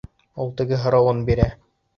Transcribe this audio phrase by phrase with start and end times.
[0.45, 1.49] Ул теге һорауын бирә.